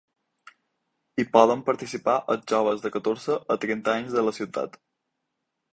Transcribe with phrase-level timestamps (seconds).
[1.17, 4.85] Hi poden participar els joves de catorze a trenta anys de la ciutat.